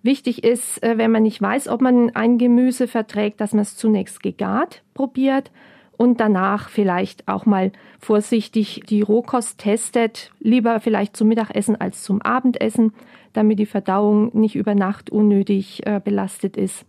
Wichtig 0.01 0.43
ist, 0.43 0.81
äh, 0.81 0.97
wenn 0.97 1.11
man 1.11 1.23
nicht 1.23 1.41
weiß, 1.41 1.67
ob 1.67 1.81
man 1.81 2.15
ein 2.15 2.37
Gemüse 2.37 2.87
verträgt, 2.87 3.41
dass 3.41 3.53
man 3.53 3.63
es 3.63 3.75
zunächst 3.75 4.23
gegart 4.23 4.83
probiert 4.93 5.51
und 5.99 6.21
danach 6.21 6.69
vielleicht 6.69 7.27
auch 7.27 7.45
mal 7.45 7.73
vorsichtig 7.99 8.83
die 8.87 9.01
Rohkost 9.01 9.57
testet, 9.57 10.31
lieber 10.39 10.79
vielleicht 10.79 11.17
zum 11.17 11.27
Mittagessen 11.27 11.75
als 11.75 12.03
zum 12.03 12.21
Abendessen, 12.21 12.93
damit 13.33 13.59
die 13.59 13.65
Verdauung 13.65 14.31
nicht 14.33 14.55
über 14.55 14.75
Nacht 14.75 15.09
unnötig 15.09 15.85
äh, 15.85 15.99
belastet 16.01 16.55
ist 16.55 16.85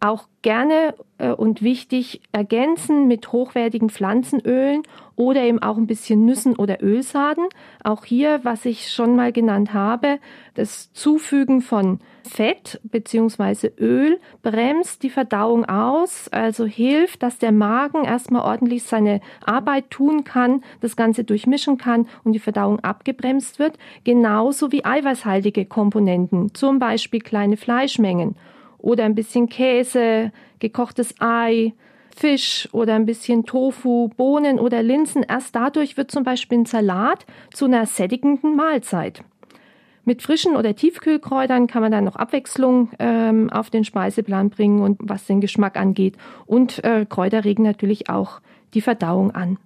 auch 0.00 0.28
gerne 0.42 0.94
äh, 1.18 1.30
und 1.30 1.62
wichtig 1.62 2.20
ergänzen 2.32 3.08
mit 3.08 3.32
hochwertigen 3.32 3.90
Pflanzenölen 3.90 4.82
oder 5.16 5.42
eben 5.42 5.60
auch 5.60 5.76
ein 5.76 5.86
bisschen 5.86 6.24
Nüssen 6.24 6.56
oder 6.56 6.82
Ölsaaten. 6.82 7.44
Auch 7.82 8.04
hier, 8.04 8.40
was 8.42 8.64
ich 8.64 8.92
schon 8.92 9.16
mal 9.16 9.32
genannt 9.32 9.72
habe, 9.72 10.18
das 10.54 10.92
Zufügen 10.92 11.62
von 11.62 12.00
Fett 12.28 12.80
bzw. 12.84 13.70
Öl 13.78 14.20
bremst 14.42 15.02
die 15.02 15.10
Verdauung 15.10 15.64
aus, 15.64 16.28
also 16.28 16.66
hilft, 16.66 17.22
dass 17.22 17.38
der 17.38 17.52
Magen 17.52 18.04
erstmal 18.04 18.42
ordentlich 18.42 18.82
seine 18.82 19.20
Arbeit 19.44 19.90
tun 19.90 20.24
kann, 20.24 20.62
das 20.80 20.96
Ganze 20.96 21.24
durchmischen 21.24 21.78
kann 21.78 22.06
und 22.24 22.32
die 22.32 22.38
Verdauung 22.38 22.80
abgebremst 22.80 23.58
wird, 23.58 23.78
genauso 24.04 24.72
wie 24.72 24.84
eiweißhaltige 24.84 25.64
Komponenten, 25.64 26.54
zum 26.54 26.78
Beispiel 26.78 27.20
kleine 27.20 27.56
Fleischmengen 27.56 28.36
oder 28.86 29.04
ein 29.04 29.16
bisschen 29.16 29.48
Käse, 29.48 30.30
gekochtes 30.60 31.14
Ei, 31.18 31.72
Fisch 32.16 32.68
oder 32.72 32.94
ein 32.94 33.04
bisschen 33.04 33.44
Tofu, 33.44 34.08
Bohnen 34.16 34.58
oder 34.58 34.82
Linsen. 34.82 35.24
Erst 35.28 35.54
dadurch 35.56 35.96
wird 35.96 36.10
zum 36.10 36.22
Beispiel 36.22 36.58
ein 36.58 36.66
Salat 36.66 37.26
zu 37.52 37.66
einer 37.66 37.84
sättigenden 37.84 38.54
Mahlzeit. 38.54 39.22
Mit 40.04 40.22
frischen 40.22 40.56
oder 40.56 40.76
Tiefkühlkräutern 40.76 41.66
kann 41.66 41.82
man 41.82 41.90
dann 41.90 42.04
noch 42.04 42.14
Abwechslung 42.14 42.90
ähm, 43.00 43.50
auf 43.50 43.70
den 43.70 43.84
Speiseplan 43.84 44.50
bringen 44.50 44.80
und 44.80 45.00
was 45.02 45.26
den 45.26 45.40
Geschmack 45.40 45.76
angeht. 45.76 46.14
Und 46.46 46.84
äh, 46.84 47.04
Kräuter 47.06 47.44
regen 47.44 47.64
natürlich 47.64 48.08
auch 48.08 48.40
die 48.72 48.80
Verdauung 48.80 49.32
an. 49.32 49.58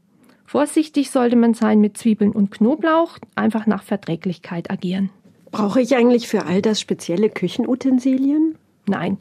Vorsichtig 0.47 1.11
sollte 1.11 1.37
man 1.37 1.53
sein 1.53 1.81
mit 1.81 1.99
Zwiebeln 1.99 2.33
und 2.33 2.51
Knoblauch, 2.51 3.19
einfach 3.37 3.67
nach 3.67 3.83
Verträglichkeit 3.83 4.71
agieren. 4.71 5.11
Brauche 5.51 5.83
ich 5.83 5.95
eigentlich 5.95 6.27
für 6.27 6.47
all 6.47 6.63
das 6.63 6.81
spezielle 6.81 7.29
Küchenutensilien? 7.29 8.57
Nein. 8.91 9.19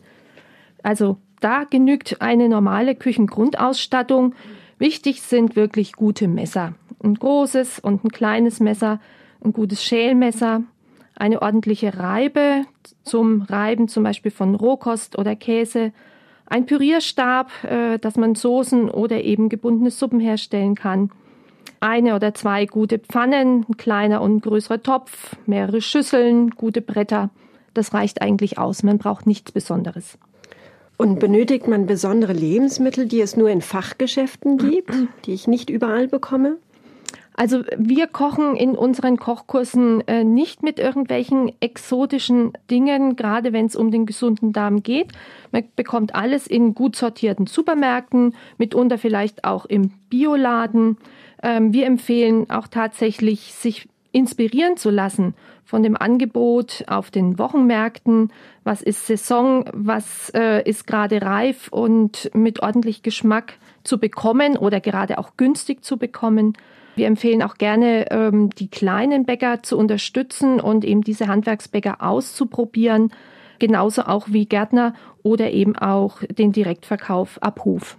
Also 0.83 1.17
da 1.39 1.63
genügt 1.63 2.21
eine 2.21 2.49
normale 2.49 2.95
Küchengrundausstattung. 2.95 4.35
Wichtig 4.77 5.21
sind 5.21 5.55
wirklich 5.55 5.93
gute 5.93 6.27
Messer. 6.27 6.73
Ein 7.01 7.15
großes 7.15 7.79
und 7.79 8.03
ein 8.03 8.09
kleines 8.09 8.59
Messer, 8.59 8.99
ein 9.43 9.53
gutes 9.53 9.83
Schälmesser, 9.83 10.63
eine 11.15 11.41
ordentliche 11.41 11.97
Reibe 11.97 12.63
zum 13.03 13.43
Reiben 13.43 13.87
zum 13.87 14.03
Beispiel 14.03 14.31
von 14.31 14.55
Rohkost 14.55 15.17
oder 15.17 15.35
Käse, 15.35 15.93
ein 16.45 16.65
Pürierstab, 16.65 17.51
äh, 17.63 17.99
dass 17.99 18.17
man 18.17 18.35
Soßen 18.35 18.89
oder 18.89 19.21
eben 19.23 19.49
gebundene 19.49 19.91
Suppen 19.91 20.19
herstellen 20.19 20.75
kann, 20.75 21.11
eine 21.79 22.15
oder 22.15 22.33
zwei 22.33 22.65
gute 22.65 22.99
Pfannen, 22.99 23.65
ein 23.69 23.77
kleiner 23.77 24.21
und 24.21 24.41
größerer 24.41 24.81
Topf, 24.81 25.35
mehrere 25.45 25.81
Schüsseln, 25.81 26.49
gute 26.51 26.81
Bretter 26.81 27.29
das 27.79 27.93
reicht 27.93 28.21
eigentlich 28.21 28.57
aus. 28.57 28.83
Man 28.83 28.97
braucht 28.97 29.25
nichts 29.25 29.51
Besonderes. 29.51 30.17
Und 30.97 31.19
benötigt 31.19 31.67
man 31.67 31.85
besondere 31.85 32.33
Lebensmittel, 32.33 33.07
die 33.07 33.21
es 33.21 33.37
nur 33.37 33.49
in 33.49 33.61
Fachgeschäften 33.61 34.57
gibt, 34.57 34.93
die 35.25 35.33
ich 35.33 35.47
nicht 35.47 35.69
überall 35.69 36.09
bekomme? 36.09 36.57
Also 37.37 37.63
wir 37.77 38.07
kochen 38.07 38.57
in 38.57 38.75
unseren 38.75 39.15
Kochkursen 39.15 40.05
äh, 40.09 40.25
nicht 40.25 40.61
mit 40.61 40.77
irgendwelchen 40.77 41.53
exotischen 41.61 42.51
Dingen, 42.69 43.15
gerade 43.15 43.53
wenn 43.53 43.65
es 43.65 43.77
um 43.77 43.91
den 43.91 44.05
gesunden 44.05 44.51
Darm 44.51 44.83
geht. 44.83 45.13
Man 45.53 45.63
bekommt 45.77 46.13
alles 46.15 46.47
in 46.47 46.75
gut 46.75 46.97
sortierten 46.97 47.47
Supermärkten, 47.47 48.35
mitunter 48.57 48.97
vielleicht 48.97 49.45
auch 49.45 49.65
im 49.65 49.91
Bioladen. 50.09 50.97
Ähm, 51.41 51.71
wir 51.71 51.85
empfehlen 51.85 52.49
auch 52.49 52.67
tatsächlich, 52.67 53.53
sich 53.53 53.87
inspirieren 54.11 54.77
zu 54.77 54.89
lassen 54.89 55.35
von 55.63 55.83
dem 55.83 55.95
Angebot 55.95 56.83
auf 56.87 57.11
den 57.11 57.37
Wochenmärkten, 57.37 58.31
was 58.63 58.81
ist 58.81 59.05
Saison, 59.05 59.65
was 59.71 60.31
äh, 60.33 60.67
ist 60.67 60.87
gerade 60.87 61.21
reif 61.21 61.67
und 61.69 62.31
mit 62.33 62.61
ordentlich 62.61 63.03
Geschmack 63.03 63.53
zu 63.83 63.99
bekommen 63.99 64.57
oder 64.57 64.79
gerade 64.79 65.17
auch 65.17 65.37
günstig 65.37 65.83
zu 65.83 65.97
bekommen. 65.97 66.53
Wir 66.95 67.07
empfehlen 67.07 67.43
auch 67.43 67.55
gerne, 67.55 68.11
ähm, 68.11 68.49
die 68.49 68.67
kleinen 68.67 69.25
Bäcker 69.25 69.61
zu 69.63 69.77
unterstützen 69.77 70.59
und 70.59 70.83
eben 70.83 71.01
diese 71.01 71.27
Handwerksbäcker 71.27 71.97
auszuprobieren, 72.01 73.13
genauso 73.59 74.03
auch 74.03 74.27
wie 74.29 74.45
Gärtner 74.45 74.93
oder 75.23 75.51
eben 75.51 75.75
auch 75.75 76.21
den 76.23 76.51
Direktverkauf 76.51 77.41
ab 77.41 77.61
Hof. 77.63 77.97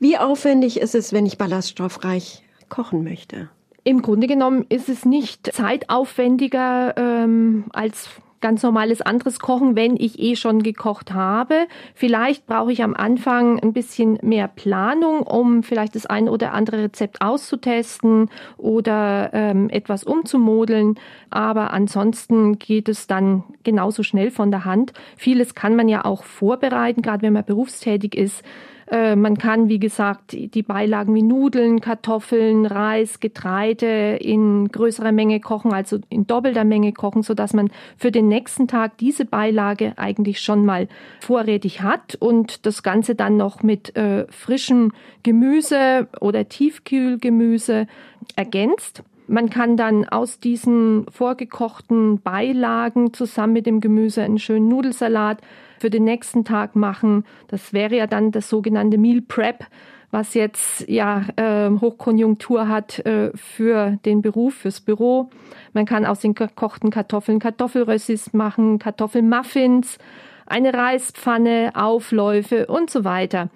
Wie 0.00 0.18
aufwendig 0.18 0.80
ist 0.80 0.94
es, 0.94 1.12
wenn 1.12 1.26
ich 1.26 1.38
ballaststoffreich 1.38 2.42
kochen 2.68 3.04
möchte? 3.04 3.48
Im 3.84 4.02
Grunde 4.02 4.26
genommen 4.26 4.66
ist 4.68 4.88
es 4.88 5.04
nicht 5.04 5.52
zeitaufwendiger 5.52 6.94
ähm, 6.96 7.64
als 7.72 8.10
ganz 8.40 8.62
normales 8.62 9.02
anderes 9.02 9.38
Kochen, 9.38 9.76
wenn 9.76 9.96
ich 9.96 10.18
eh 10.18 10.34
schon 10.36 10.62
gekocht 10.62 11.12
habe. 11.12 11.66
Vielleicht 11.94 12.46
brauche 12.46 12.72
ich 12.72 12.82
am 12.82 12.94
Anfang 12.94 13.60
ein 13.60 13.72
bisschen 13.72 14.18
mehr 14.22 14.48
Planung, 14.48 15.22
um 15.22 15.62
vielleicht 15.62 15.94
das 15.94 16.06
ein 16.06 16.28
oder 16.28 16.52
andere 16.52 16.84
Rezept 16.84 17.20
auszutesten 17.20 18.30
oder 18.56 19.30
ähm, 19.32 19.68
etwas 19.70 20.04
umzumodeln. 20.04 20.98
Aber 21.28 21.72
ansonsten 21.72 22.58
geht 22.58 22.88
es 22.88 23.06
dann 23.06 23.44
genauso 23.62 24.02
schnell 24.02 24.30
von 24.30 24.50
der 24.50 24.64
Hand. 24.64 24.92
Vieles 25.16 25.54
kann 25.54 25.76
man 25.76 25.88
ja 25.88 26.04
auch 26.04 26.24
vorbereiten, 26.24 27.02
gerade 27.02 27.22
wenn 27.22 27.34
man 27.34 27.44
berufstätig 27.44 28.14
ist. 28.14 28.42
Äh, 28.90 29.14
man 29.14 29.38
kann, 29.38 29.68
wie 29.68 29.78
gesagt, 29.78 30.32
die 30.32 30.62
Beilagen 30.62 31.14
wie 31.14 31.22
Nudeln, 31.22 31.80
Kartoffeln, 31.80 32.66
Reis, 32.66 33.20
Getreide 33.20 34.16
in 34.16 34.68
größerer 34.68 35.12
Menge 35.12 35.38
kochen, 35.38 35.72
also 35.72 35.98
in 36.08 36.26
doppelter 36.26 36.64
Menge 36.64 36.92
kochen, 36.92 37.22
so 37.22 37.34
dass 37.34 37.52
man 37.52 37.70
für 37.96 38.10
den 38.10 38.26
nächsten 38.26 38.66
Tag 38.66 38.98
diese 38.98 39.24
Beilage 39.24 39.92
eigentlich 39.96 40.40
schon 40.40 40.64
mal 40.64 40.88
vorrätig 41.20 41.82
hat 41.82 42.16
und 42.16 42.66
das 42.66 42.82
Ganze 42.82 43.14
dann 43.14 43.36
noch 43.36 43.62
mit 43.62 43.96
äh, 43.96 44.26
frischem 44.28 44.92
Gemüse 45.22 46.08
oder 46.20 46.48
Tiefkühlgemüse 46.48 47.86
ergänzt. 48.34 49.04
Man 49.28 49.50
kann 49.50 49.76
dann 49.76 50.04
aus 50.08 50.40
diesen 50.40 51.06
vorgekochten 51.08 52.20
Beilagen 52.20 53.14
zusammen 53.14 53.52
mit 53.52 53.66
dem 53.66 53.80
Gemüse 53.80 54.22
einen 54.22 54.40
schönen 54.40 54.66
Nudelsalat 54.66 55.38
für 55.80 55.90
den 55.90 56.04
nächsten 56.04 56.44
Tag 56.44 56.76
machen. 56.76 57.24
Das 57.48 57.72
wäre 57.72 57.96
ja 57.96 58.06
dann 58.06 58.30
das 58.30 58.48
sogenannte 58.48 58.98
Meal 58.98 59.22
Prep, 59.22 59.64
was 60.10 60.34
jetzt 60.34 60.88
ja 60.88 61.24
äh, 61.36 61.70
Hochkonjunktur 61.70 62.68
hat 62.68 62.98
äh, 63.00 63.30
für 63.34 63.98
den 64.04 64.22
Beruf, 64.22 64.54
fürs 64.54 64.80
Büro. 64.80 65.30
Man 65.72 65.86
kann 65.86 66.04
aus 66.04 66.20
den 66.20 66.34
gekochten 66.34 66.90
Kartoffeln 66.90 67.38
Kartoffelrössis 67.38 68.32
machen, 68.34 68.78
Kartoffelmuffins, 68.78 69.98
eine 70.46 70.74
Reispfanne, 70.74 71.72
Aufläufe 71.74 72.66
und 72.66 72.90
so 72.90 73.04
weiter. 73.04 73.48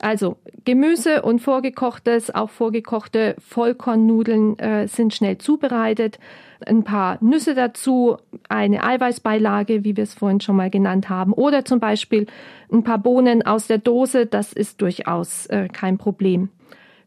Also 0.00 0.36
Gemüse 0.64 1.22
und 1.22 1.40
vorgekochtes, 1.40 2.34
auch 2.34 2.50
vorgekochte 2.50 3.36
Vollkornnudeln 3.38 4.58
äh, 4.58 4.88
sind 4.88 5.14
schnell 5.14 5.38
zubereitet. 5.38 6.18
Ein 6.64 6.84
paar 6.84 7.18
Nüsse 7.22 7.54
dazu, 7.54 8.16
eine 8.48 8.82
Eiweißbeilage, 8.82 9.84
wie 9.84 9.96
wir 9.96 10.04
es 10.04 10.14
vorhin 10.14 10.40
schon 10.40 10.56
mal 10.56 10.70
genannt 10.70 11.08
haben, 11.08 11.32
oder 11.32 11.64
zum 11.64 11.80
Beispiel 11.80 12.26
ein 12.72 12.82
paar 12.82 12.98
Bohnen 12.98 13.44
aus 13.44 13.66
der 13.66 13.78
Dose, 13.78 14.26
das 14.26 14.52
ist 14.52 14.80
durchaus 14.80 15.46
äh, 15.46 15.68
kein 15.68 15.98
Problem. 15.98 16.50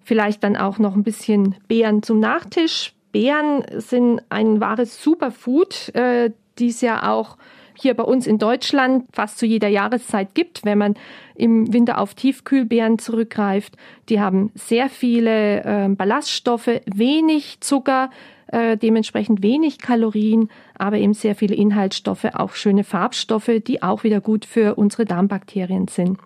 Vielleicht 0.04 0.44
dann 0.44 0.56
auch 0.56 0.80
noch 0.80 0.96
ein 0.96 1.04
bisschen 1.04 1.56
Beeren 1.68 2.02
zum 2.02 2.20
Nachtisch. 2.20 2.94
Beeren 3.12 3.64
sind 3.78 4.22
ein 4.30 4.60
wahres 4.60 5.04
Superfood, 5.04 5.94
äh, 5.96 6.32
die 6.58 6.70
es 6.70 6.82
ja 6.82 7.12
auch 7.12 7.38
hier 7.82 7.94
bei 7.94 8.04
uns 8.04 8.28
in 8.28 8.38
Deutschland 8.38 9.06
fast 9.12 9.38
zu 9.38 9.46
jeder 9.46 9.68
Jahreszeit 9.68 10.36
gibt, 10.36 10.66
wenn 10.66 10.78
man 10.78 10.96
im 11.36 11.72
Winter 11.74 12.00
auf 12.00 12.14
Tiefkühlbeeren 12.14 13.00
zurückgreift. 13.00 13.76
Die 14.10 14.20
haben 14.20 14.52
sehr 14.56 14.90
viele 14.90 15.64
äh, 15.64 15.90
Ballaststoffe, 15.90 16.82
wenig 16.86 17.62
Zucker, 17.62 18.10
äh, 18.48 18.78
dementsprechend 18.78 19.42
wenig 19.42 19.80
Kalorien, 19.80 20.50
aber 20.78 20.98
eben 20.98 21.14
sehr 21.14 21.36
viele 21.36 21.56
Inhaltsstoffe, 21.56 22.26
auch 22.34 22.54
schöne 22.54 22.84
Farbstoffe, 22.84 23.52
die 23.66 23.82
auch 23.82 24.04
wieder 24.04 24.22
gut 24.22 24.46
für 24.46 24.76
unsere 24.76 25.06
Darmbakterien 25.06 25.88
sind. 25.88 26.18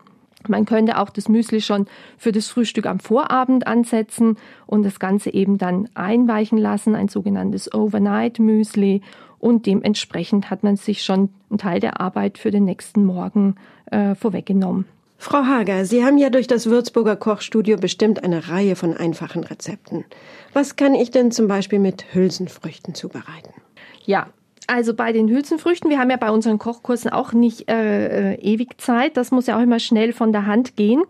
Man 0.48 0.66
könnte 0.66 0.98
auch 0.98 1.10
das 1.10 1.30
Müsli 1.30 1.62
schon 1.62 1.88
für 2.18 2.32
das 2.32 2.48
Frühstück 2.48 2.86
am 2.86 3.00
Vorabend 3.00 3.68
ansetzen 3.68 4.38
und 4.66 4.84
das 4.84 5.00
Ganze 5.00 5.34
eben 5.34 5.58
dann 5.58 5.90
einweichen 5.94 6.58
lassen, 6.58 6.96
ein 6.96 7.08
sogenanntes 7.08 7.74
Overnight 7.74 8.40
Müsli 8.40 9.02
und 9.40 9.66
dementsprechend 9.66 10.50
hat 10.50 10.64
man 10.64 10.78
sich 10.78 11.04
schon 11.04 11.30
einen 11.50 11.58
Teil 11.58 11.80
der 11.80 12.00
Arbeit 12.00 12.38
für 12.38 12.50
den 12.50 12.64
nächsten 12.64 13.06
Morgen 13.06 13.56
äh, 13.92 14.16
vorweggenommen. 14.16 14.86
Frau 15.18 15.46
Hager, 15.46 15.86
Sie 15.86 16.04
haben 16.04 16.18
ja 16.18 16.30
durch 16.30 16.48
das 16.48 16.66
Würzburger 16.66 17.16
Kochstudio 17.16 17.78
bestimmt 17.78 18.24
eine 18.24 18.50
Reihe 18.50 18.76
von 18.76 18.96
einfachen 18.96 19.44
Rezepten. 19.44 20.04
Was 20.52 20.76
kann 20.76 20.96
ich 20.96 21.12
denn 21.12 21.32
zum 21.32 21.48
Beispiel 21.48 21.80
mit 21.80 22.14
Hülsenfrüchten 22.14 22.94
zubereiten? 22.94 23.54
Ja, 24.06 24.28
also 24.68 24.94
bei 24.94 25.12
den 25.12 25.30
Hülsenfrüchten, 25.30 25.90
wir 25.90 26.00
haben 26.00 26.10
ja 26.10 26.18
bei 26.18 26.32
unseren 26.32 26.58
Kochkursen 26.58 27.12
auch 27.12 27.34
nicht 27.34 27.70
äh, 27.70 28.34
äh, 28.34 28.40
ewig 28.42 28.80
Zeit. 28.80 29.18
Das 29.18 29.32
muss 29.32 29.48
ja 29.48 29.58
auch 29.58 29.62
immer 29.62 29.80
schnell 29.80 30.14
von 30.14 30.32
der 30.32 30.46
Hand 30.46 30.76
gehen. 30.76 31.04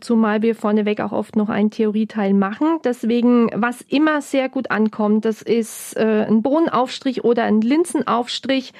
Zumal 0.00 0.42
wir 0.42 0.54
vorneweg 0.54 1.00
auch 1.00 1.12
oft 1.12 1.36
noch 1.36 1.48
einen 1.48 1.70
Theorieteil 1.70 2.32
machen. 2.32 2.78
Deswegen, 2.84 3.50
was 3.54 3.82
immer 3.82 4.22
sehr 4.22 4.48
gut 4.48 4.70
ankommt, 4.70 5.24
das 5.24 5.42
ist 5.42 5.96
äh, 5.96 6.26
ein 6.26 6.42
Bohnenaufstrich 6.42 7.24
oder 7.24 7.44
ein 7.44 7.60
Linsenaufstrich. 7.60 8.72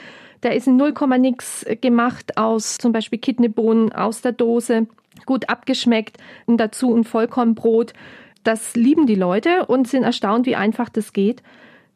Der 0.42 0.54
ist 0.54 0.66
in 0.66 0.76
0, 0.76 0.94
nix 1.18 1.66
gemacht 1.82 2.38
aus 2.38 2.78
zum 2.78 2.92
Beispiel 2.92 3.18
Kidneybohnen 3.18 3.92
aus 3.92 4.22
der 4.22 4.32
Dose, 4.32 4.86
gut 5.26 5.50
abgeschmeckt 5.50 6.16
und 6.46 6.56
dazu 6.56 6.94
ein 6.94 7.04
Vollkornbrot. 7.04 7.92
Das 8.42 8.74
lieben 8.74 9.06
die 9.06 9.16
Leute 9.16 9.66
und 9.66 9.86
sind 9.86 10.02
erstaunt, 10.02 10.46
wie 10.46 10.56
einfach 10.56 10.88
das 10.88 11.12
geht. 11.12 11.42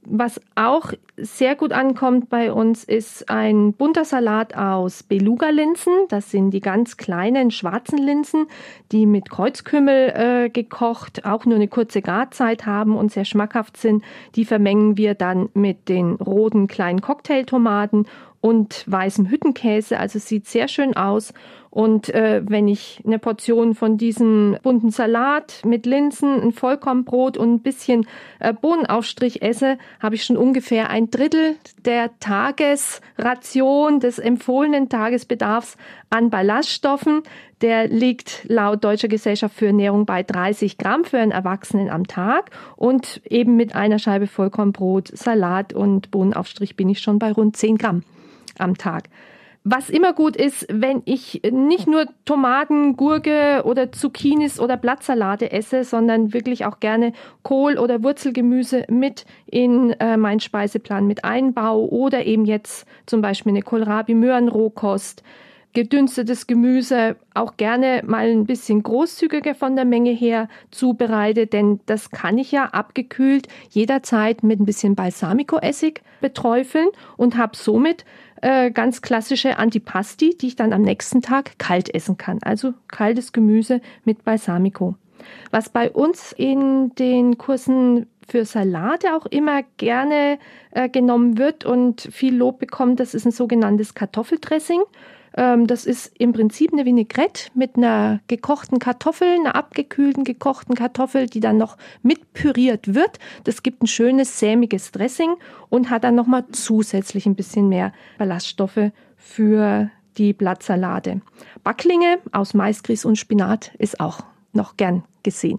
Was 0.07 0.41
auch 0.55 0.93
sehr 1.17 1.55
gut 1.55 1.73
ankommt 1.73 2.29
bei 2.29 2.53
uns 2.53 2.85
ist 2.85 3.31
ein 3.31 3.73
bunter 3.73 4.05
Salat 4.05 4.57
aus 4.57 5.03
Beluga-Linsen. 5.03 5.93
Das 6.09 6.31
sind 6.31 6.51
die 6.51 6.61
ganz 6.61 6.97
kleinen 6.97 7.51
schwarzen 7.51 7.99
Linsen, 7.99 8.47
die 8.93 9.07
mit 9.07 9.31
Kreuzkümmel 9.31 10.11
äh, 10.11 10.51
gekocht 10.51 11.25
auch 11.25 11.47
nur 11.47 11.57
eine 11.57 11.69
kurze 11.69 12.03
Garzeit 12.03 12.67
haben 12.67 12.97
und 12.97 13.13
sehr 13.13 13.25
schmackhaft 13.25 13.77
sind. 13.77 14.05
Die 14.35 14.45
vermengen 14.45 14.97
wir 14.97 15.15
dann 15.15 15.49
mit 15.55 15.89
den 15.89 16.15
roten 16.15 16.67
kleinen 16.67 17.01
Cocktailtomaten 17.01 18.07
und 18.41 18.85
weißem 18.87 19.31
Hüttenkäse. 19.31 19.99
Also 19.99 20.19
sieht 20.19 20.47
sehr 20.47 20.69
schön 20.69 20.95
aus. 20.95 21.33
Und 21.75 22.09
äh, 22.15 22.41
wenn 22.47 22.69
ich 22.69 23.03
eine 23.05 23.19
Portion 23.19 23.75
von 23.75 23.99
diesem 23.99 24.57
bunten 24.63 24.93
Salat 24.93 25.61
mit 25.65 25.87
Linsen, 25.87 26.41
ein 26.41 26.53
Vollkornbrot 26.53 27.37
und 27.37 27.53
ein 27.53 27.63
bisschen 27.63 28.07
äh, 28.39 28.53
Bohnenaufstrich 28.53 29.43
esse, 29.43 29.77
habe 29.99 30.15
ich 30.15 30.23
schon 30.23 30.37
ungefähr 30.37 30.89
ein 30.91 31.11
Drittel 31.11 31.57
der 31.85 32.17
Tagesration 32.21 33.99
des 33.99 34.21
empfohlenen 34.21 34.89
Tagesbedarfs 34.89 35.77
an 36.11 36.31
Ballaststoffen. 36.31 37.25
Der 37.61 37.89
liegt 37.89 38.45
laut 38.49 38.85
Deutscher 38.85 39.09
Gesellschaft 39.09 39.57
für 39.57 39.67
Ernährung 39.67 40.07
bei 40.07 40.23
30 40.23 40.79
Gramm 40.79 41.05
für 41.05 41.19
einen 41.19 41.33
Erwachsenen 41.33 41.91
am 41.91 42.07
Tag. 42.07 42.53
Und 42.77 43.21
eben 43.29 43.57
mit 43.57 43.75
einer 43.75 43.99
Scheibe 43.99 44.29
Vollkornbrot, 44.29 45.09
Salat 45.09 45.73
und 45.73 46.13
Bohnenaufstrich 46.13 46.77
bin 46.77 46.89
ich 46.89 47.01
schon 47.01 47.19
bei 47.19 47.33
rund 47.33 47.57
10 47.57 47.79
Gramm 47.79 48.05
am 48.59 48.79
Tag. 48.79 49.09
Was 49.67 49.89
immer 49.89 50.13
gut 50.13 50.37
ist, 50.37 50.67
wenn 50.71 51.01
ich 51.07 51.41
nicht 51.51 51.87
nur 51.87 52.05
Tomaten, 52.27 52.99
Gurke 52.99 53.63
oder 53.65 53.91
Zucchinis 53.93 54.61
oder 54.61 54.77
Blattsalate 54.77 55.53
esse, 55.53 55.85
sondern 55.85 56.35
wirklich 56.35 56.67
auch 56.67 56.81
gerne 56.81 57.15
Kohl 57.43 57.79
oder 57.79 58.03
Wurzelgemüse 58.03 58.85
mit 58.91 59.25
in 59.47 59.93
äh, 59.93 60.19
meinen 60.19 60.41
Speiseplan 60.41 61.07
mit 61.07 61.25
einbaue 61.25 61.91
oder 61.91 62.27
eben 62.27 62.45
jetzt 62.45 62.87
zum 63.07 63.23
Beispiel 63.23 63.53
eine 63.53 63.63
Kohlrabi-Möhrenrohkost, 63.63 65.23
gedünstetes 65.75 66.47
Gemüse 66.47 67.17
auch 67.35 67.57
gerne 67.57 68.03
mal 68.07 68.31
ein 68.31 68.47
bisschen 68.47 68.83
großzügiger 68.83 69.55
von 69.55 69.77
der 69.77 69.85
Menge 69.85 70.13
her 70.13 70.49
zubereite, 70.71 71.47
denn 71.47 71.81
das 71.87 72.11
kann 72.11 72.39
ich 72.39 72.53
ja 72.53 72.67
abgekühlt 72.67 73.49
jederzeit 73.71 74.43
mit 74.43 74.61
ein 74.61 74.67
bisschen 74.67 74.95
Balsamico-Essig 74.95 76.01
beträufeln 76.21 76.89
und 77.17 77.37
habe 77.37 77.57
somit 77.57 78.05
äh, 78.41 78.71
ganz 78.71 79.03
klassische 79.03 79.59
Antipasti, 79.59 80.37
die 80.39 80.49
ich 80.49 80.57
dann 80.57 80.73
am 80.73 80.83
nächsten 80.83 81.23
Tag 81.23 81.59
kalt 81.59 81.93
essen 81.93 82.17
kann. 82.17 82.39
Also 82.43 82.75
kaltes 82.89 83.33
Gemüse 83.33 83.81
mit 84.05 84.25
Balsamico. 84.25 84.95
Was 85.51 85.69
bei 85.69 85.91
uns 85.91 86.33
in 86.33 86.95
den 86.97 87.39
Kursen 87.39 88.07
für 88.29 88.45
Salate 88.45 89.15
auch 89.15 89.27
immer 89.27 89.63
gerne 89.77 90.39
äh, 90.71 90.89
genommen 90.89 91.39
wird 91.39 91.65
und 91.65 92.01
viel 92.01 92.37
Lob 92.37 92.59
bekommt, 92.59 93.01
das 93.01 93.15
ist 93.15 93.27
ein 93.27 93.33
sogenanntes 93.33 93.95
Kartoffeldressing. 93.95 94.83
Ähm, 95.37 95.67
das 95.67 95.85
ist 95.85 96.13
im 96.19 96.33
Prinzip 96.33 96.73
eine 96.73 96.85
Vinaigrette 96.85 97.51
mit 97.55 97.77
einer 97.77 98.21
gekochten 98.29 98.79
Kartoffel, 98.79 99.29
einer 99.29 99.55
abgekühlten 99.55 100.25
gekochten 100.25 100.75
Kartoffel, 100.75 101.27
die 101.27 101.41
dann 101.41 101.57
noch 101.57 101.77
mit 102.03 102.33
püriert 102.33 102.95
wird. 102.95 103.19
Das 103.45 103.63
gibt 103.63 103.83
ein 103.83 103.87
schönes 103.87 104.39
sämiges 104.39 104.93
Dressing 104.93 105.35
und 105.69 105.91
hat 105.91 106.05
dann 106.05 106.15
nochmal 106.15 106.45
zusätzlich 106.53 107.27
ein 107.27 107.35
bisschen 107.35 107.69
mehr 107.69 107.93
Ballaststoffe 108.19 108.91
für 109.17 109.91
die 110.17 110.33
Blattsalate. 110.33 111.21
Backlinge 111.65 112.19
aus 112.33 112.55
Maisgrieß 112.55 113.05
und 113.05 113.17
Spinat 113.17 113.73
ist 113.79 113.99
auch 114.01 114.21
noch 114.53 114.77
gern 114.77 115.03
gesehen. 115.25 115.59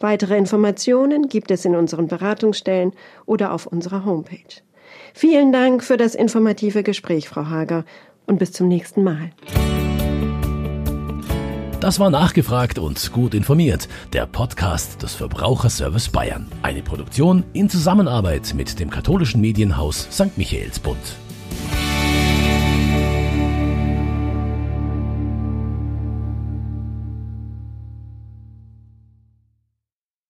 Weitere 0.00 0.36
Informationen 0.36 1.30
gibt 1.30 1.50
es 1.50 1.64
in 1.64 1.74
unseren 1.74 2.08
Beratungsstellen 2.08 2.92
oder 3.24 3.54
auf 3.54 3.66
unserer 3.66 4.04
Homepage. 4.04 4.60
Vielen 5.14 5.50
Dank 5.50 5.82
für 5.82 5.96
das 5.96 6.14
informative 6.14 6.82
Gespräch, 6.82 7.30
Frau 7.30 7.46
Hager, 7.46 7.86
und 8.26 8.38
bis 8.38 8.52
zum 8.52 8.68
nächsten 8.68 9.02
Mal. 9.02 9.30
Das 11.80 12.00
war 12.00 12.10
nachgefragt 12.10 12.80
und 12.80 13.12
gut 13.12 13.34
informiert. 13.34 13.88
Der 14.12 14.26
Podcast 14.26 15.00
des 15.00 15.14
Verbraucherservice 15.14 16.08
Bayern. 16.08 16.50
Eine 16.60 16.82
Produktion 16.82 17.44
in 17.52 17.70
Zusammenarbeit 17.70 18.52
mit 18.54 18.80
dem 18.80 18.90
katholischen 18.90 19.40
Medienhaus 19.40 20.08
St. 20.10 20.36
Michaelsbund. 20.36 20.98